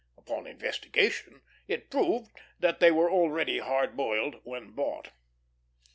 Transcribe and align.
Upon 0.17 0.47
investigation 0.47 1.43
it 1.67 1.91
proved 1.91 2.31
that 2.59 2.79
they 2.79 2.89
were 2.89 3.11
already 3.11 3.59
hard 3.59 3.95
boiled 3.95 4.37
when 4.43 4.71
bought. 4.71 5.09